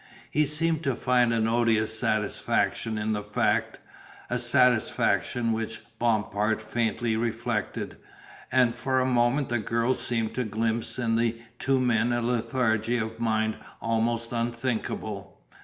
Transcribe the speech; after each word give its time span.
He 0.31 0.47
seemed 0.47 0.81
to 0.85 0.95
find 0.95 1.31
an 1.31 1.47
odious 1.47 1.99
satisfaction 1.99 2.97
in 2.97 3.13
the 3.13 3.21
fact, 3.21 3.77
a 4.31 4.39
satisfaction 4.39 5.51
which 5.51 5.81
Bompard 5.99 6.59
faintly 6.59 7.15
reflected, 7.15 7.97
and 8.51 8.75
for 8.75 8.99
a 8.99 9.05
moment 9.05 9.49
the 9.49 9.59
girl 9.59 9.93
seemed 9.93 10.33
to 10.33 10.43
glimpse 10.43 10.97
in 10.97 11.17
the 11.17 11.39
two 11.59 11.79
men 11.79 12.11
a 12.13 12.19
lethargy 12.19 12.97
of 12.97 13.19
mind 13.19 13.57
almost 13.79 14.31
unthinkable. 14.31 15.39